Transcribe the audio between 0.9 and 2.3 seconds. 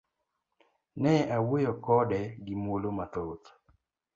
Ne awuoyo kode